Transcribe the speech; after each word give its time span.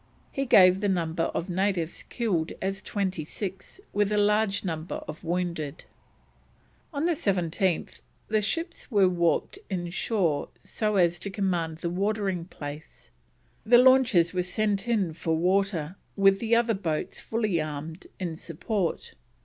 He 0.31 0.47
gave 0.47 0.81
the 0.81 0.89
number 0.89 1.25
of 1.25 1.47
natives 1.47 2.01
killed 2.09 2.53
as 2.59 2.81
twenty 2.81 3.23
six, 3.23 3.79
with 3.93 4.11
a 4.11 4.17
large 4.17 4.63
number 4.65 4.95
of 5.07 5.23
wounded. 5.23 5.85
On 6.91 7.05
the 7.05 7.11
17th 7.11 8.01
the 8.27 8.41
ships 8.41 8.89
were 8.89 9.07
warped 9.07 9.59
inshore 9.69 10.49
so 10.63 10.95
as 10.95 11.19
to 11.19 11.29
command 11.29 11.77
the 11.77 11.89
watering 11.91 12.45
place, 12.45 13.11
the 13.63 13.77
launches 13.77 14.33
were 14.33 14.41
sent 14.41 14.87
in 14.87 15.13
for 15.13 15.37
water, 15.37 15.95
with 16.15 16.39
the 16.39 16.55
other 16.55 16.73
boats 16.73 17.19
fully 17.21 17.61
armed, 17.61 18.07
in 18.19 18.35
support. 18.37 19.13